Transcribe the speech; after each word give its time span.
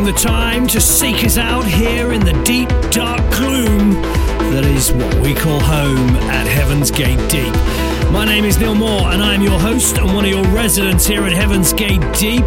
Taking 0.00 0.14
the 0.14 0.18
time 0.18 0.66
to 0.68 0.80
seek 0.80 1.24
us 1.26 1.36
out 1.36 1.66
here 1.66 2.12
in 2.12 2.20
the 2.20 2.32
deep, 2.42 2.70
dark 2.90 3.20
gloom 3.34 4.00
that 4.50 4.64
is 4.64 4.92
what 4.92 5.14
we 5.16 5.34
call 5.34 5.60
home 5.60 6.16
at 6.30 6.46
Heaven's 6.46 6.90
Gate 6.90 7.18
Deep. 7.28 7.52
My 8.10 8.24
name 8.24 8.46
is 8.46 8.58
Neil 8.58 8.74
Moore, 8.74 9.12
and 9.12 9.22
I'm 9.22 9.42
your 9.42 9.58
host 9.60 9.98
and 9.98 10.14
one 10.14 10.24
of 10.24 10.30
your 10.30 10.44
residents 10.54 11.06
here 11.06 11.24
at 11.24 11.32
Heaven's 11.32 11.74
Gate 11.74 12.00
Deep. 12.14 12.44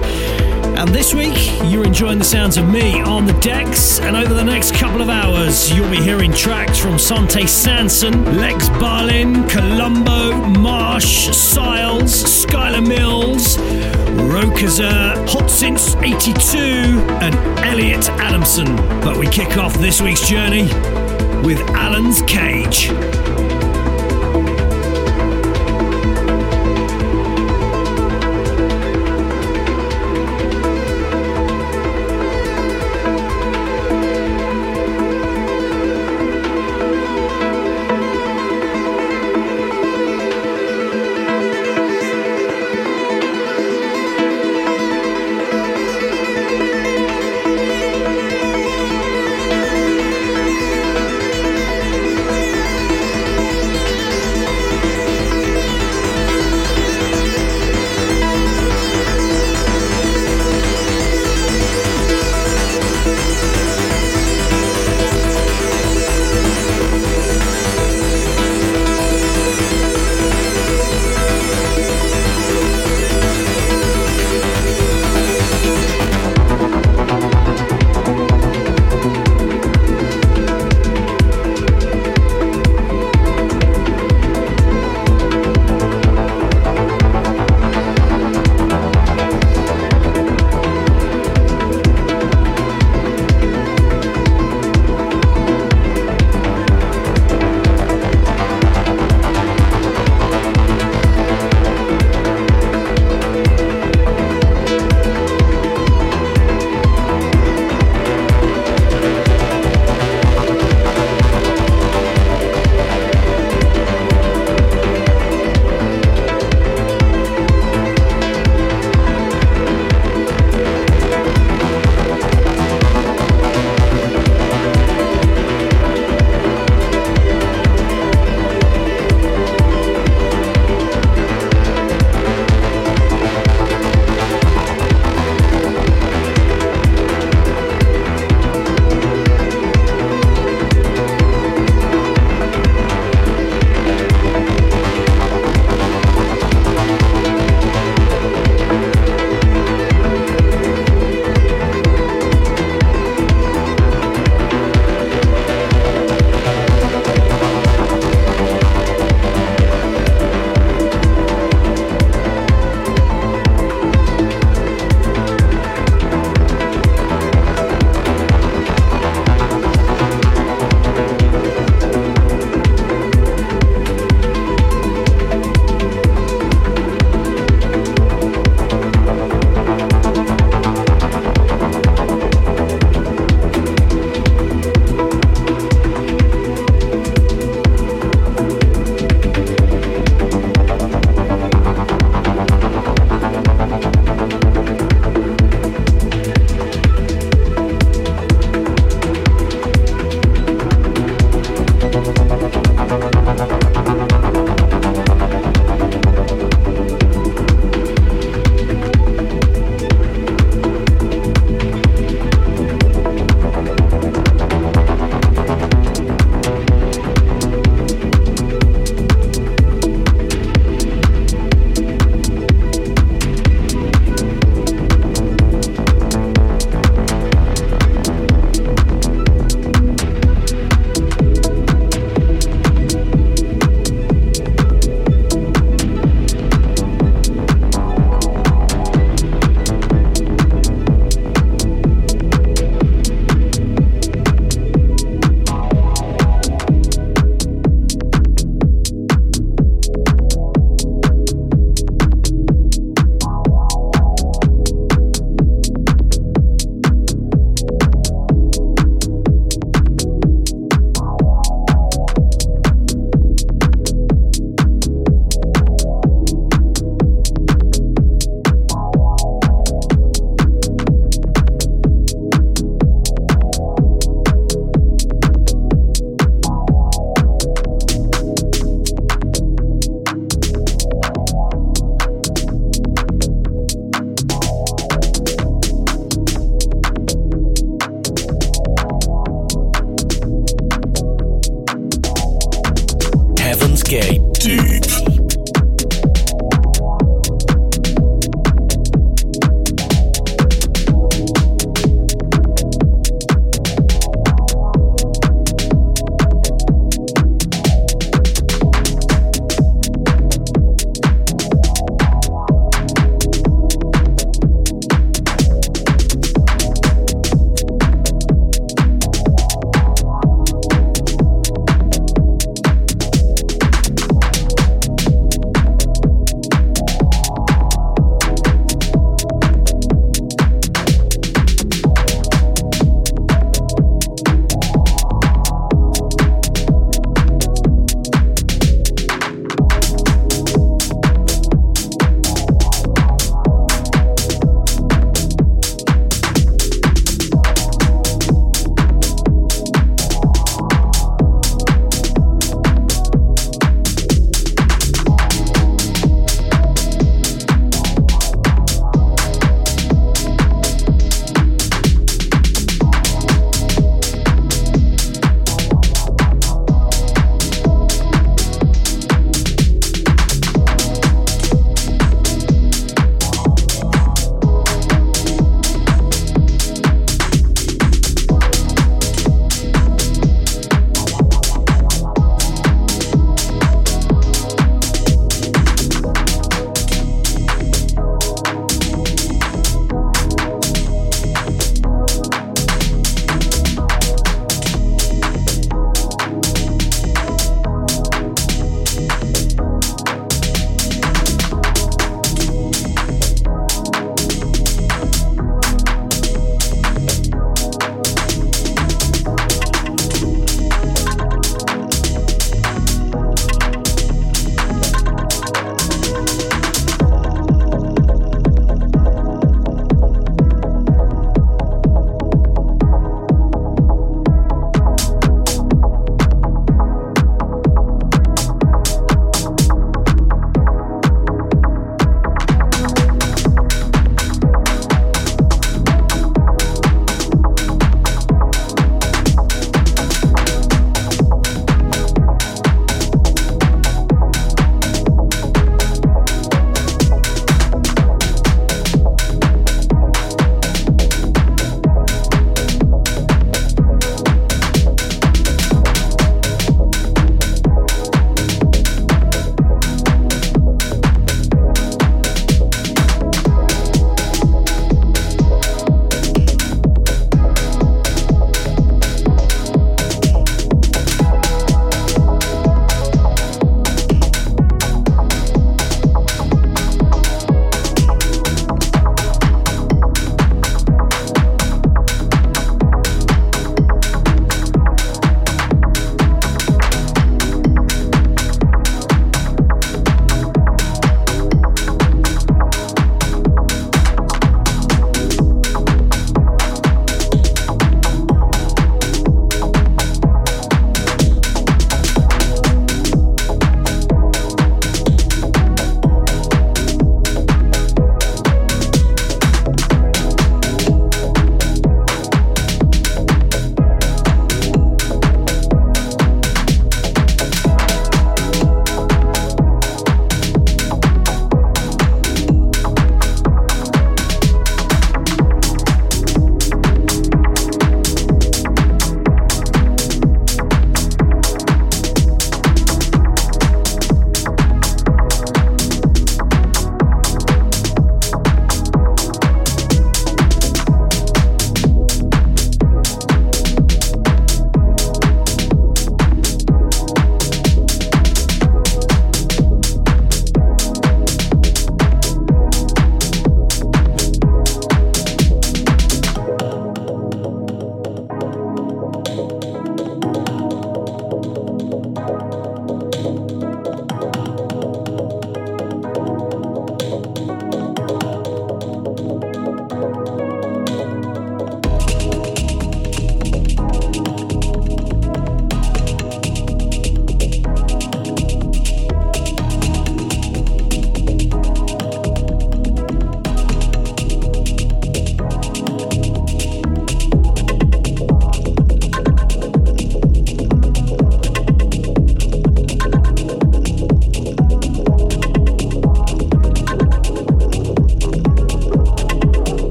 And 0.75 0.89
this 0.89 1.13
week, 1.13 1.37
you're 1.65 1.85
enjoying 1.85 2.17
the 2.17 2.25
sounds 2.25 2.57
of 2.57 2.67
me 2.67 2.99
on 3.01 3.27
the 3.27 3.33
decks. 3.33 3.99
And 3.99 4.17
over 4.17 4.33
the 4.33 4.43
next 4.43 4.73
couple 4.73 5.03
of 5.03 5.09
hours, 5.09 5.71
you'll 5.71 5.91
be 5.91 6.01
hearing 6.01 6.33
tracks 6.33 6.79
from 6.79 6.97
Sante 6.97 7.43
Sansone, 7.43 8.35
Lex 8.35 8.69
Barlin, 8.69 9.47
Colombo, 9.47 10.33
Marsh, 10.59 11.29
Siles, 11.29 12.25
Skylar 12.25 12.85
Mills, 12.85 13.57
Rokazer, 14.13 14.83
uh, 14.83 15.27
Hot 15.27 15.49
Since 15.49 15.95
82, 15.95 16.57
and 16.57 17.35
Elliot 17.59 18.09
Adamson. 18.11 18.75
But 19.01 19.17
we 19.17 19.27
kick 19.27 19.57
off 19.57 19.73
this 19.75 20.01
week's 20.01 20.27
journey 20.27 20.63
with 21.43 21.59
Alan's 21.71 22.21
Cage. 22.23 22.89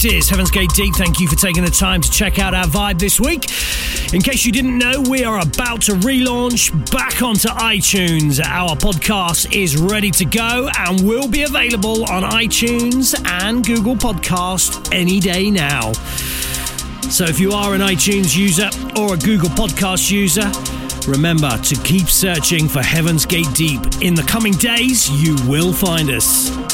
This 0.00 0.12
is 0.12 0.28
Heaven's 0.28 0.52
Gate 0.52 0.70
Deep. 0.74 0.94
Thank 0.94 1.18
you 1.18 1.26
for 1.26 1.34
taking 1.34 1.64
the 1.64 1.72
time 1.72 2.00
to 2.00 2.08
check 2.08 2.38
out 2.38 2.54
our 2.54 2.66
vibe 2.66 3.00
this 3.00 3.18
week. 3.18 3.50
In 4.14 4.22
case 4.22 4.46
you 4.46 4.52
didn't 4.52 4.78
know, 4.78 5.02
we 5.10 5.24
are 5.24 5.40
about 5.40 5.82
to 5.82 5.92
relaunch 5.94 6.70
back 6.92 7.20
onto 7.20 7.48
iTunes. 7.48 8.40
Our 8.40 8.76
podcast 8.76 9.52
is 9.52 9.76
ready 9.76 10.12
to 10.12 10.24
go 10.24 10.70
and 10.78 11.04
will 11.04 11.26
be 11.26 11.42
available 11.42 12.08
on 12.08 12.22
iTunes 12.22 13.20
and 13.42 13.66
Google 13.66 13.96
Podcast 13.96 14.94
any 14.94 15.18
day 15.18 15.50
now. 15.50 15.90
So 17.10 17.24
if 17.24 17.40
you 17.40 17.50
are 17.50 17.74
an 17.74 17.80
iTunes 17.80 18.36
user 18.36 18.70
or 19.00 19.14
a 19.14 19.18
Google 19.18 19.48
Podcast 19.48 20.12
user, 20.12 20.48
remember 21.10 21.50
to 21.50 21.74
keep 21.82 22.06
searching 22.08 22.68
for 22.68 22.82
Heaven's 22.82 23.26
Gate 23.26 23.52
Deep. 23.52 23.80
In 24.00 24.14
the 24.14 24.24
coming 24.28 24.52
days, 24.52 25.10
you 25.10 25.34
will 25.50 25.72
find 25.72 26.08
us. 26.08 26.67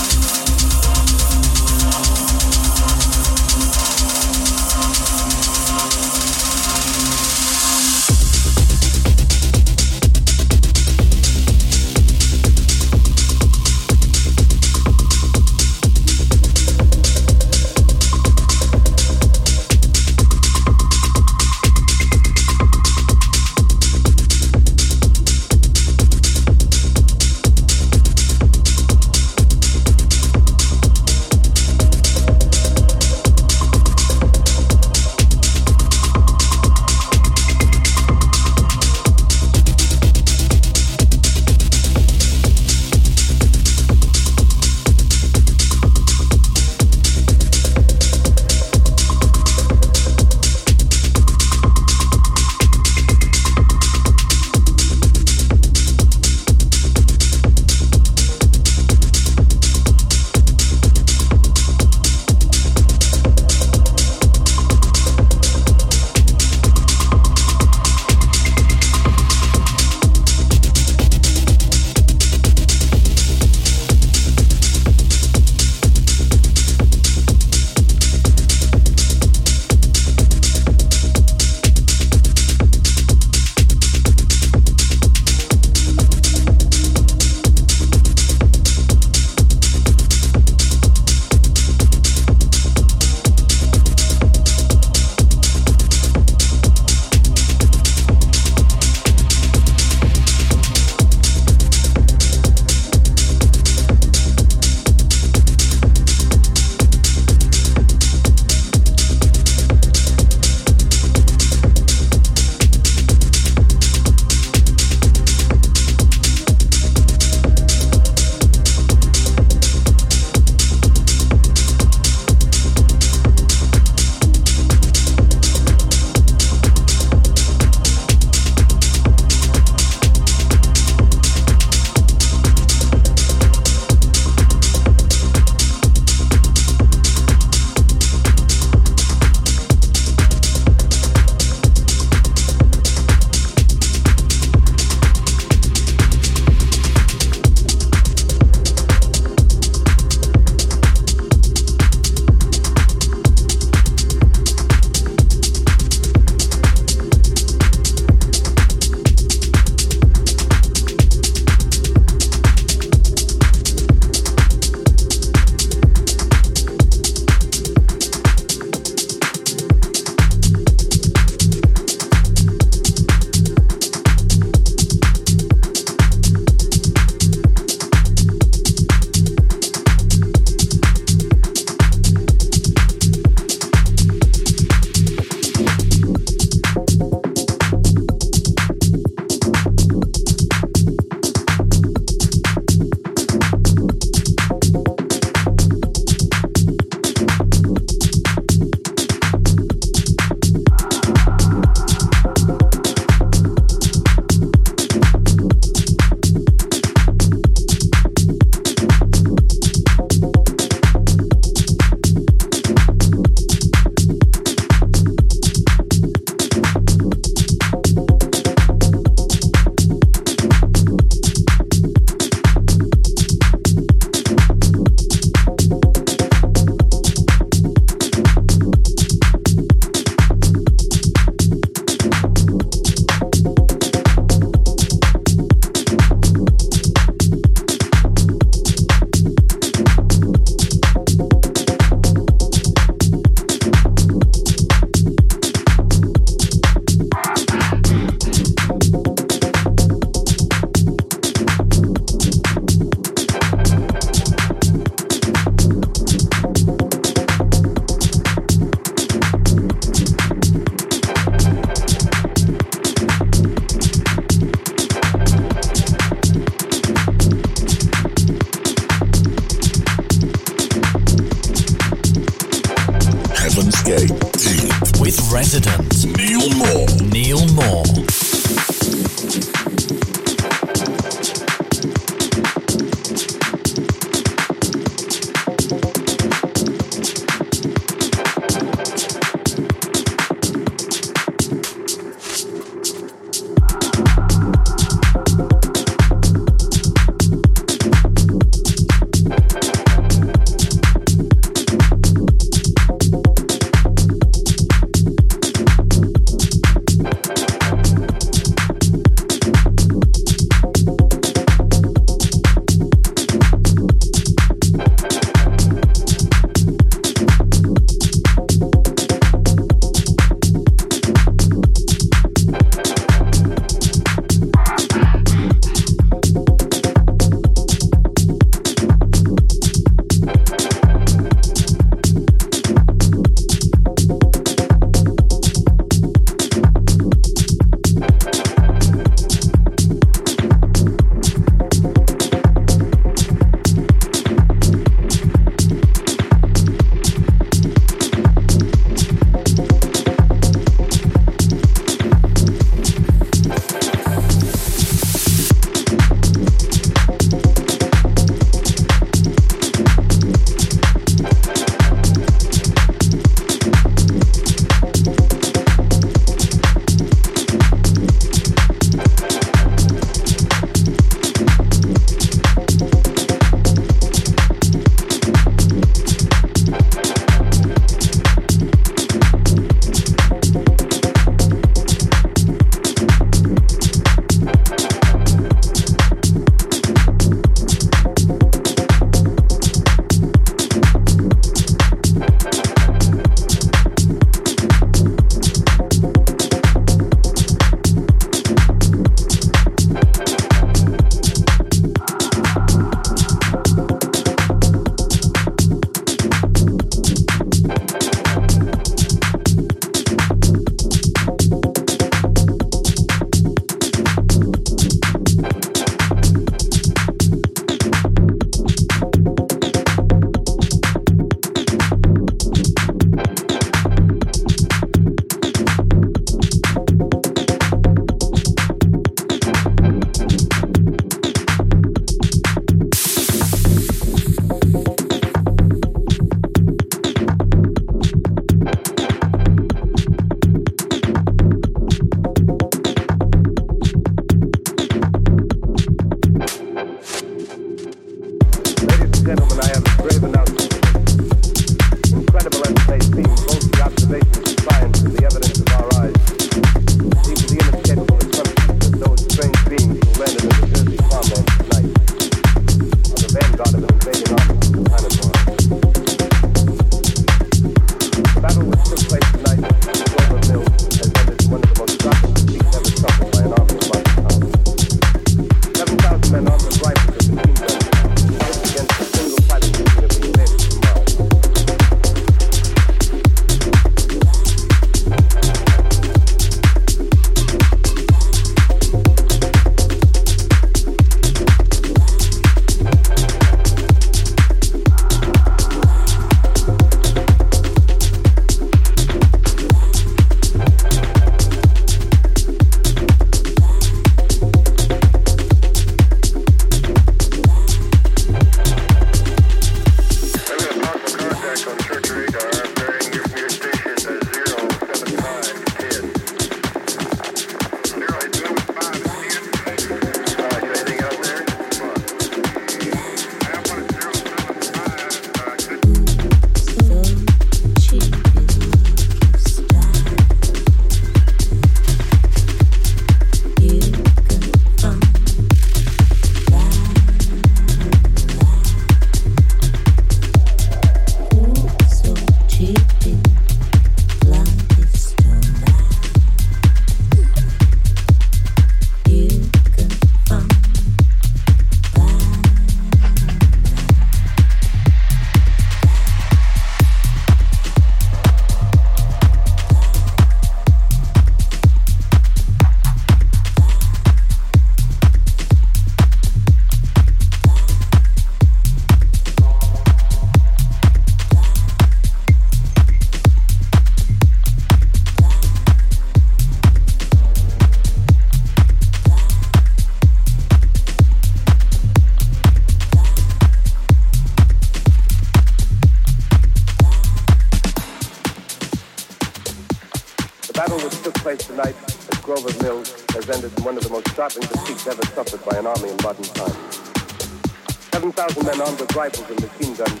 7,000 598.80 598.86
with 598.86 598.96
rifles 598.96 599.30
and 599.30 599.40
machine 599.40 599.74
guns 599.74 600.00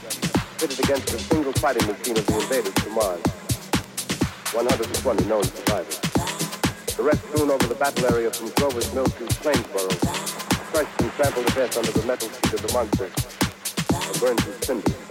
pitted 0.58 0.80
against 0.80 1.12
a 1.12 1.18
single 1.18 1.52
fighting 1.54 1.86
machine 1.86 2.16
of 2.16 2.26
the 2.26 2.34
invaders 2.40 2.72
from 2.82 2.94
Mars. 2.94 3.20
120 4.52 5.24
known 5.26 5.44
survivors. 5.44 6.00
The 6.96 7.02
rest 7.02 7.22
strewn 7.28 7.50
over 7.50 7.66
the 7.66 7.74
battle 7.74 8.06
area 8.12 8.30
from 8.30 8.48
Grover's 8.50 8.92
Mill 8.94 9.04
to 9.04 9.24
Plainsboro, 9.40 9.88
crushed 10.72 11.00
and 11.00 11.12
trampled 11.12 11.46
to 11.46 11.54
death 11.54 11.76
under 11.76 11.92
the 11.92 12.06
metal 12.06 12.28
feet 12.28 12.52
of 12.54 12.62
the 12.62 12.72
monster, 12.72 13.10
or 13.94 14.20
burned 14.20 14.38
to 14.38 14.66
cinders. 14.66 15.09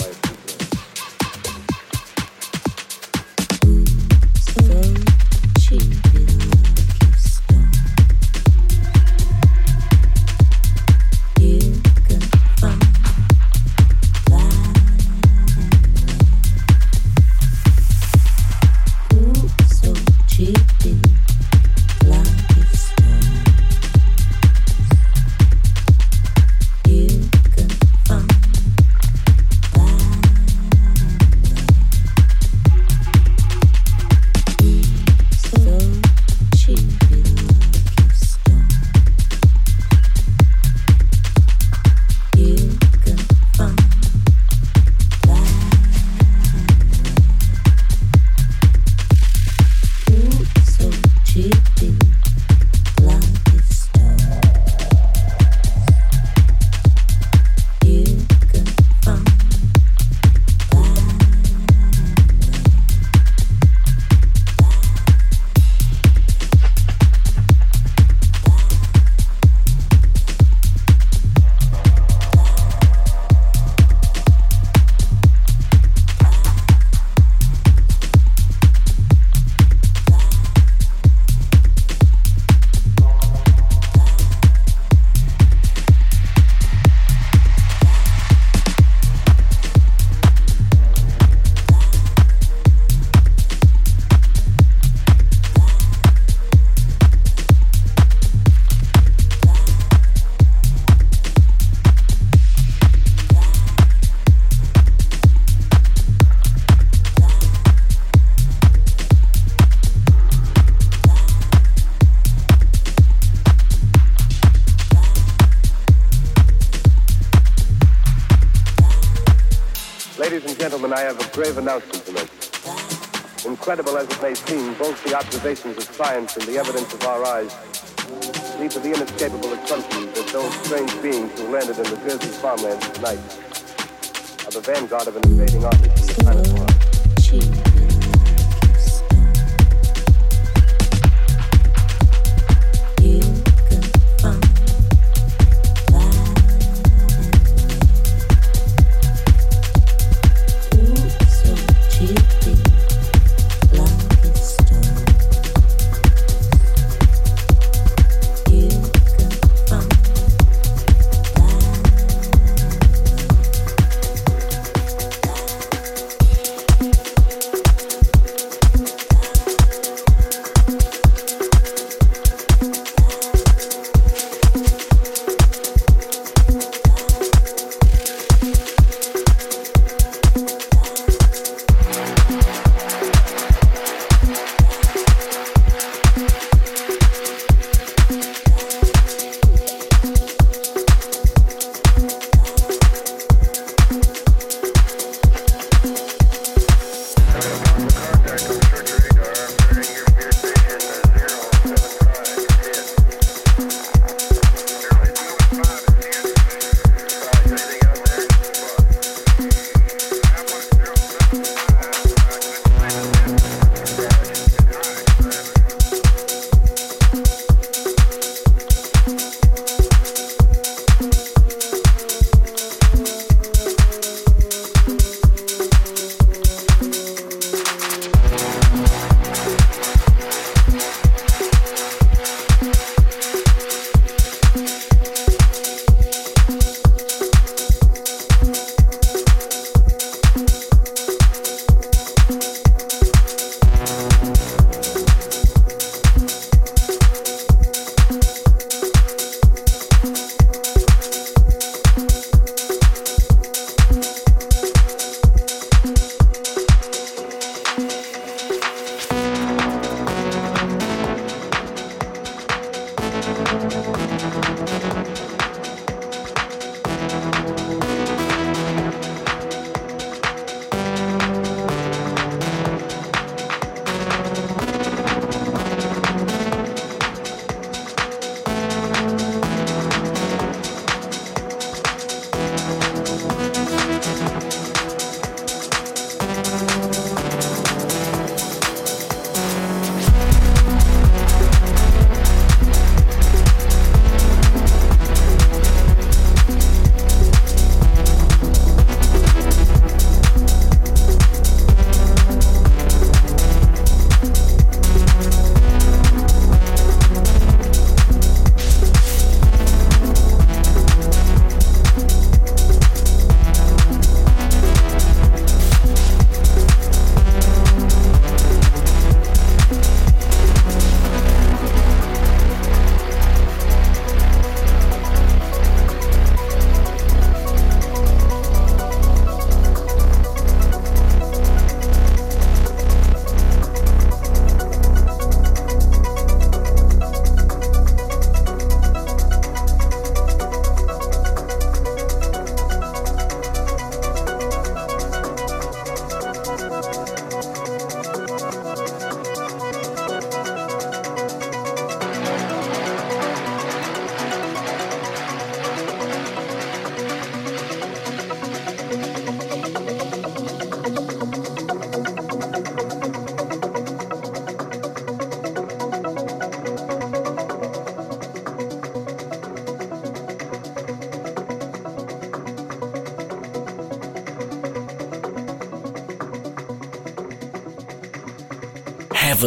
Observations 125.40 125.78
of 125.78 125.96
science 125.96 126.36
and 126.36 126.46
the 126.48 126.58
evidence 126.58 126.94
of 126.94 127.02
our 127.06 127.24
eyes 127.24 127.56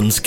Heaven's 0.02 0.18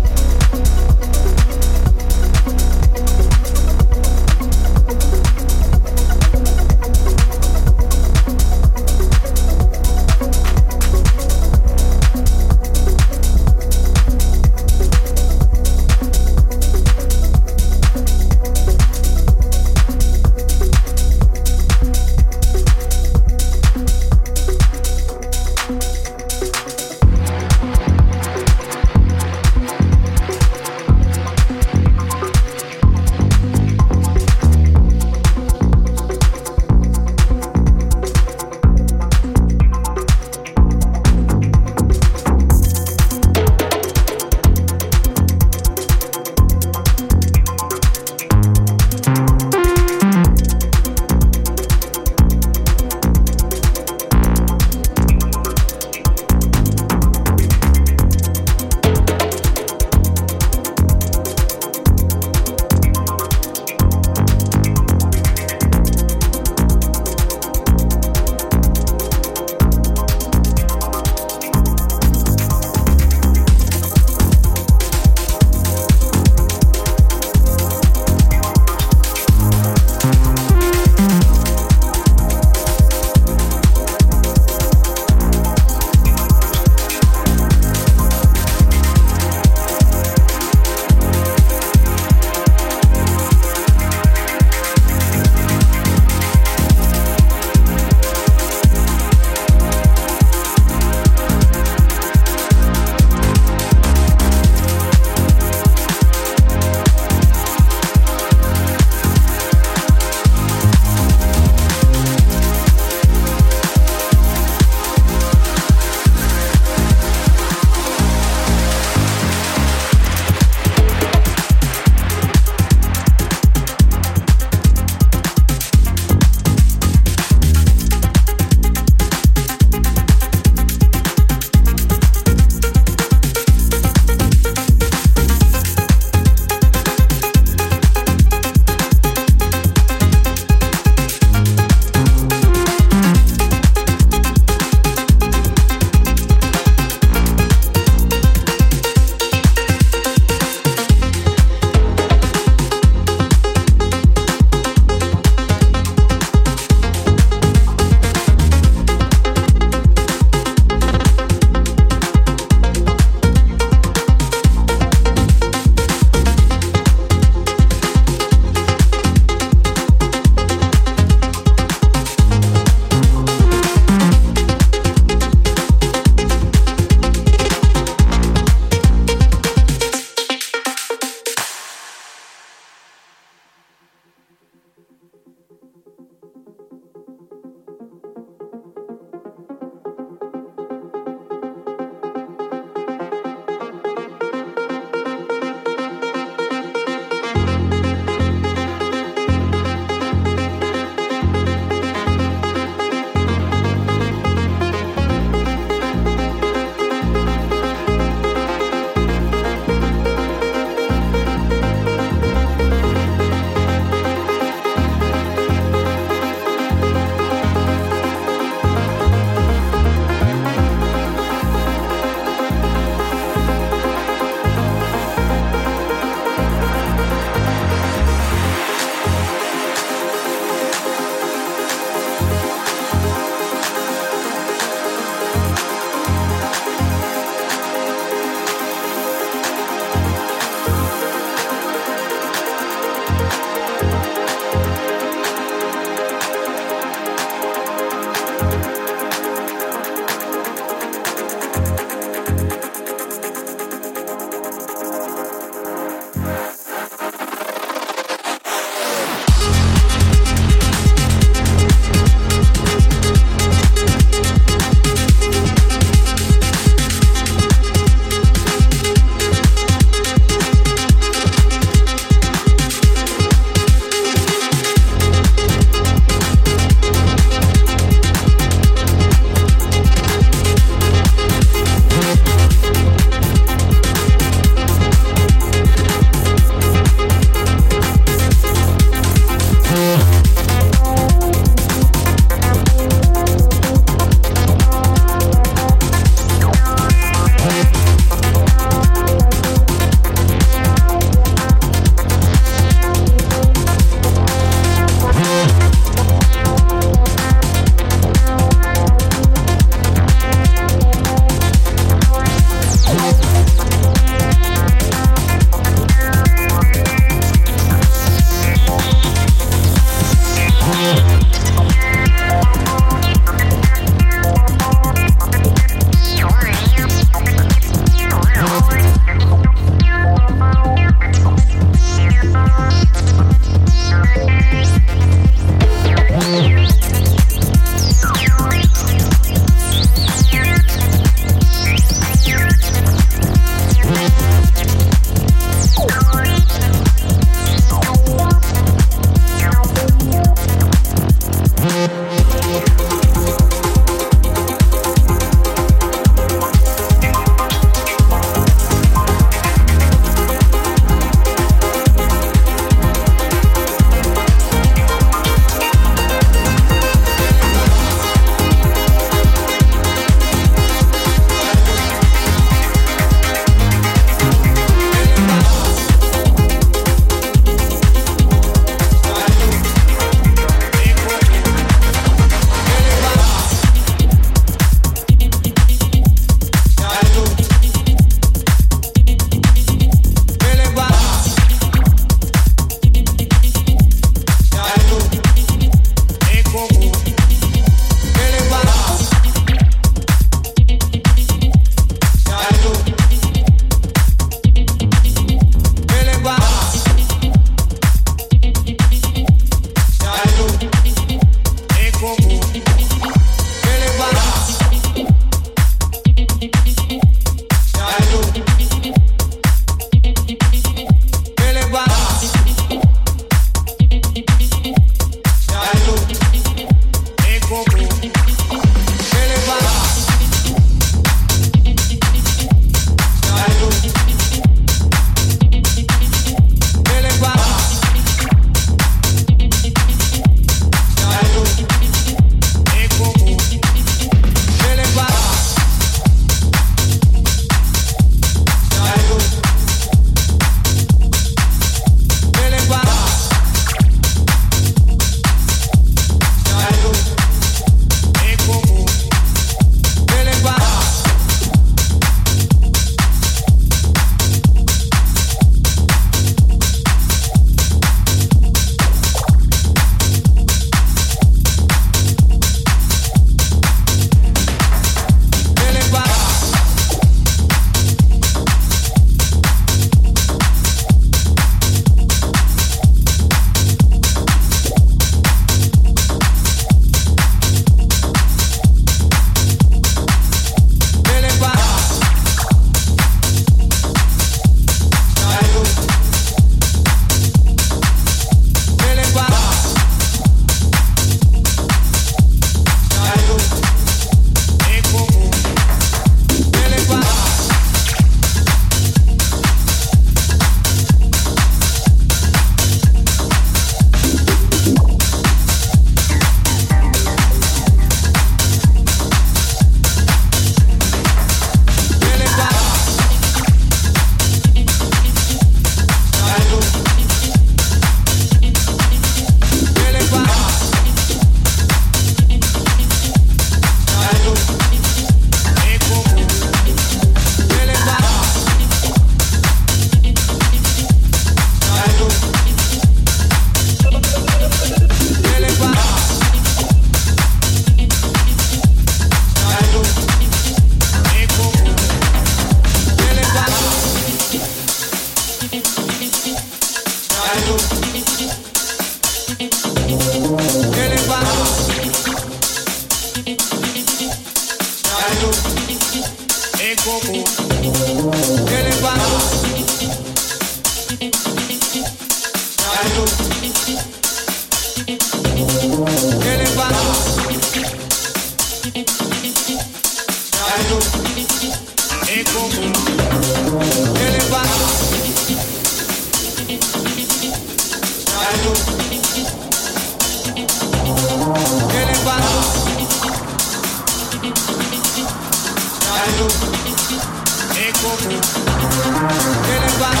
en 598.34 599.62
el 599.62 599.78
baño. 599.78 600.00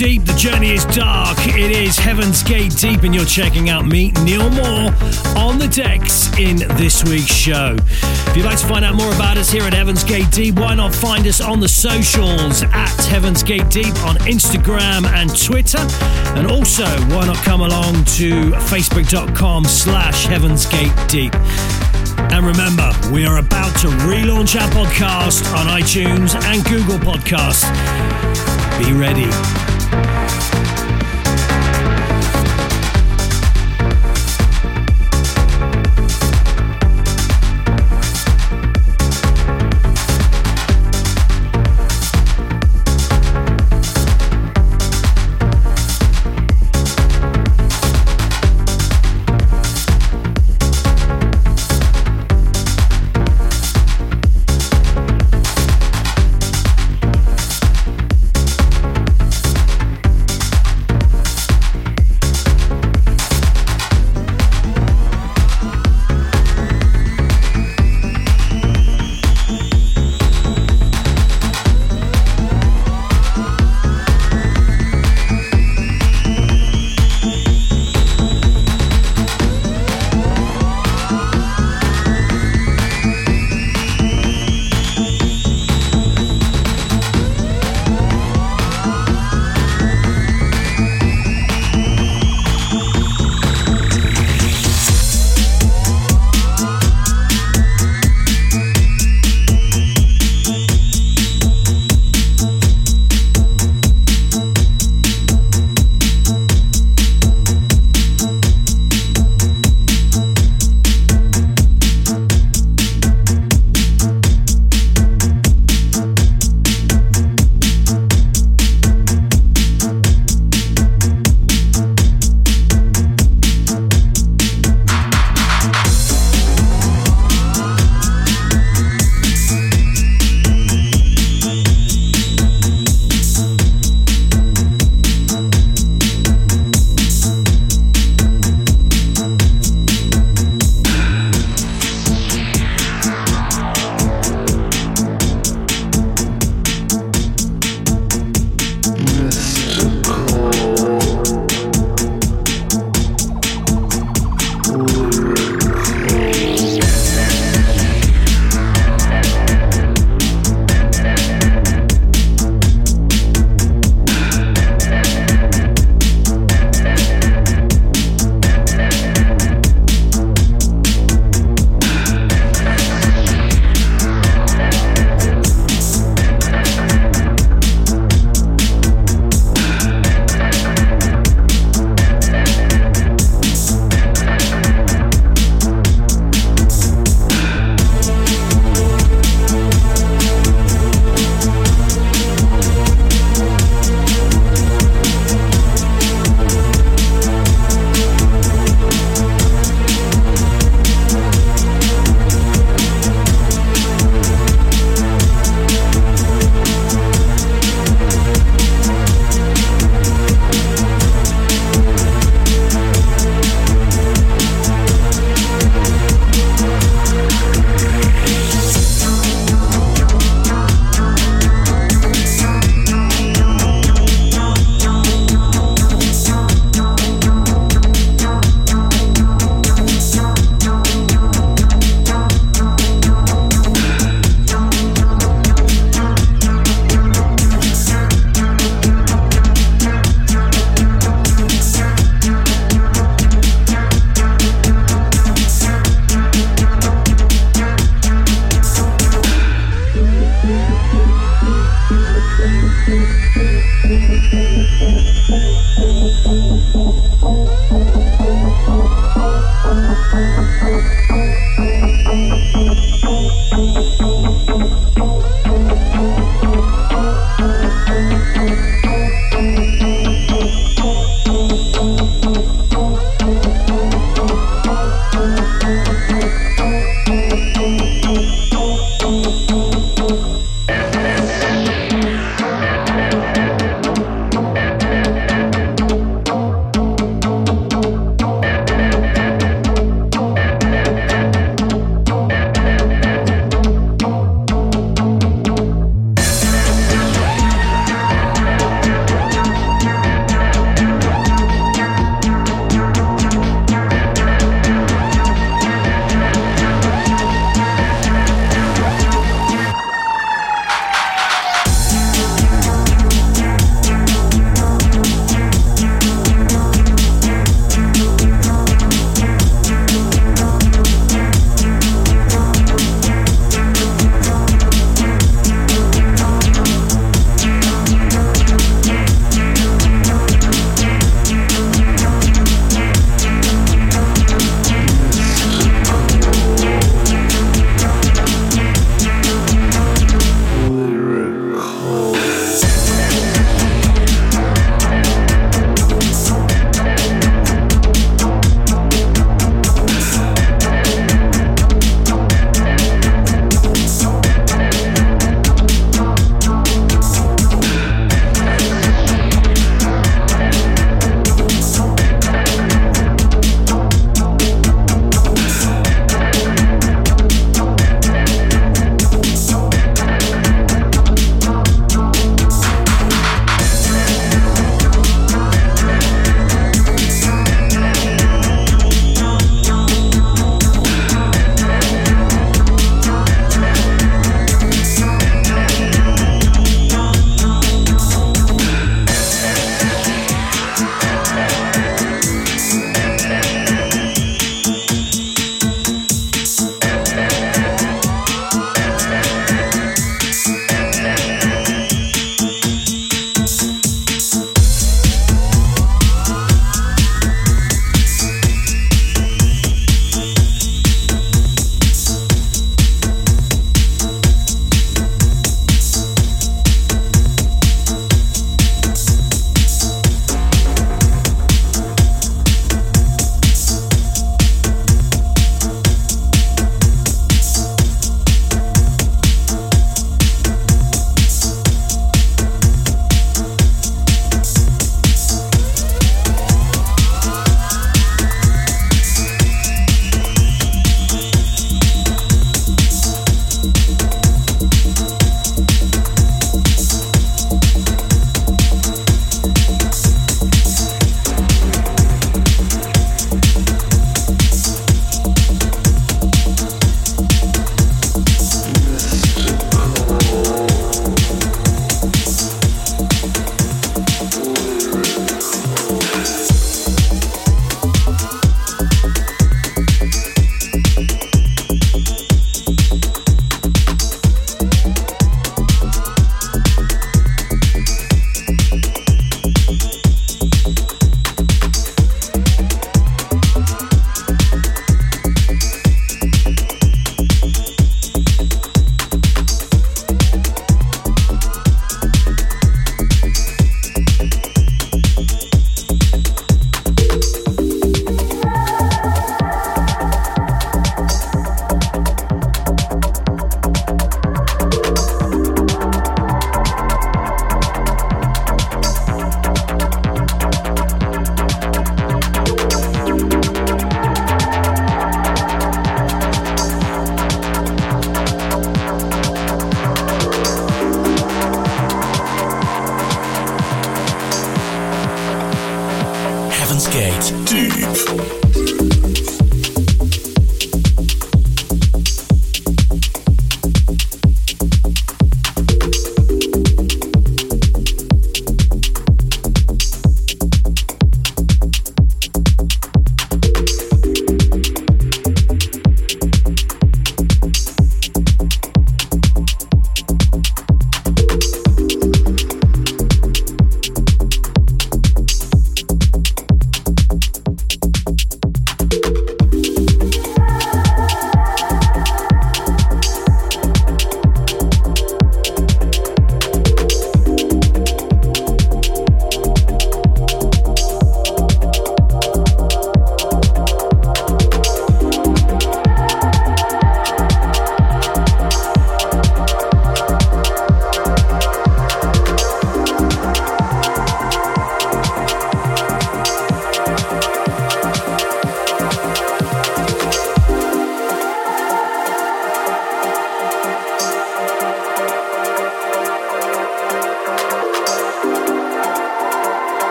Deep, 0.00 0.24
the 0.24 0.32
journey 0.32 0.70
is 0.70 0.86
dark. 0.86 1.36
It 1.48 1.70
is 1.70 1.98
Heaven's 1.98 2.42
Gate 2.42 2.74
Deep, 2.74 3.02
and 3.02 3.14
you're 3.14 3.26
checking 3.26 3.68
out 3.68 3.84
me, 3.84 4.12
Neil 4.24 4.48
Moore, 4.48 4.90
on 5.36 5.58
the 5.58 5.70
decks 5.70 6.34
in 6.38 6.56
this 6.78 7.04
week's 7.04 7.34
show. 7.34 7.76
If 7.78 8.34
you'd 8.34 8.46
like 8.46 8.58
to 8.60 8.66
find 8.66 8.82
out 8.82 8.94
more 8.94 9.12
about 9.12 9.36
us 9.36 9.50
here 9.50 9.64
at 9.64 9.74
Heaven's 9.74 10.02
Gate 10.02 10.30
Deep, 10.30 10.58
why 10.58 10.74
not 10.74 10.94
find 10.94 11.26
us 11.26 11.42
on 11.42 11.60
the 11.60 11.68
socials 11.68 12.62
at 12.62 12.96
Heaven's 13.10 13.42
Gate 13.42 13.68
Deep 13.68 13.94
on 14.04 14.16
Instagram 14.20 15.04
and 15.04 15.28
Twitter? 15.38 15.84
And 16.34 16.50
also, 16.50 16.86
why 17.14 17.26
not 17.26 17.36
come 17.44 17.60
along 17.60 18.04
to 18.16 18.52
facebook.com 18.72 19.66
slash 19.66 20.24
Heaven's 20.24 20.64
Gate 20.64 20.96
Deep? 21.08 21.34
And 22.32 22.46
remember, 22.46 22.90
we 23.12 23.26
are 23.26 23.36
about 23.36 23.76
to 23.80 23.88
relaunch 24.08 24.58
our 24.58 24.70
podcast 24.70 25.44
on 25.54 25.66
iTunes 25.66 26.34
and 26.42 26.64
Google 26.64 26.98
Podcasts. 26.98 27.68
Be 28.82 28.94
ready. 28.94 29.59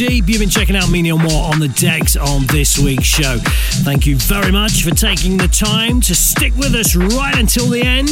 Deep. 0.00 0.28
You've 0.28 0.40
been 0.40 0.48
checking 0.48 0.76
out 0.76 0.88
me, 0.88 1.02
Neil 1.02 1.18
Moore, 1.18 1.52
on 1.52 1.60
the 1.60 1.68
decks 1.68 2.16
on 2.16 2.46
this 2.46 2.78
week's 2.78 3.04
show. 3.04 3.36
Thank 3.84 4.06
you 4.06 4.16
very 4.16 4.50
much 4.50 4.82
for 4.82 4.92
taking 4.92 5.36
the 5.36 5.46
time 5.46 6.00
to 6.00 6.14
stick 6.14 6.56
with 6.56 6.74
us 6.74 6.96
right 6.96 7.38
until 7.38 7.66
the 7.66 7.82
end. 7.82 8.08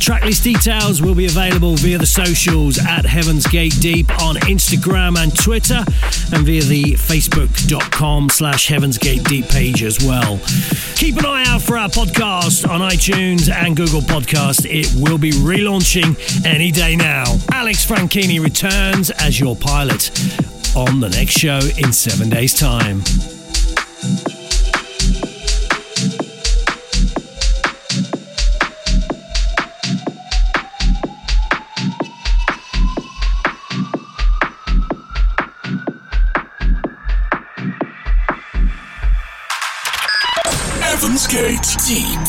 Tracklist 0.00 0.42
details 0.42 1.02
will 1.02 1.14
be 1.14 1.26
available 1.26 1.76
via 1.76 1.98
the 1.98 2.06
socials 2.06 2.78
at 2.78 3.04
Heaven's 3.04 3.46
Gate 3.46 3.74
Deep 3.78 4.10
on 4.22 4.36
Instagram 4.36 5.18
and 5.18 5.38
Twitter, 5.38 5.84
and 6.32 6.46
via 6.46 6.62
the 6.62 6.94
facebook.com 6.94 8.30
slash 8.30 8.66
Heaven's 8.68 8.96
Gate 8.96 9.24
Deep 9.24 9.48
page 9.48 9.82
as 9.82 10.02
well. 10.02 10.40
Keep 10.94 11.18
an 11.18 11.26
eye 11.26 11.44
out 11.46 11.60
for 11.60 11.76
our 11.76 11.90
podcast 11.90 12.66
on 12.66 12.80
iTunes 12.80 13.52
and 13.52 13.76
Google 13.76 14.00
Podcast. 14.00 14.64
It 14.64 14.90
will 14.98 15.18
be 15.18 15.32
relaunching 15.32 16.46
any 16.46 16.72
day 16.72 16.96
now. 16.96 17.24
Alex 17.52 17.84
Franchini 17.84 18.42
returns 18.42 19.10
as 19.10 19.38
your 19.38 19.56
pilot 19.56 20.10
on 20.78 21.00
the 21.00 21.08
next 21.08 21.32
show 21.32 21.58
in 21.76 21.92
seven 21.92 22.30
days' 22.30 22.54
time. 22.54 23.00
Heaven's 40.80 41.26
Gate 41.26 41.58
Deep. 41.88 42.20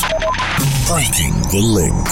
Breaking 0.88 1.36
the 1.52 1.62
link. 1.62 2.10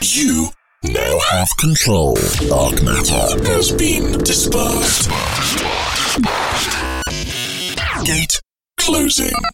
You 0.00 0.52
have 1.42 1.56
control. 1.56 2.14
Dark 2.48 2.80
matter 2.84 3.26
has 3.50 3.72
been 3.72 4.16
dispersed. 4.18 5.10
Gate 8.04 8.40
closing. 8.78 9.51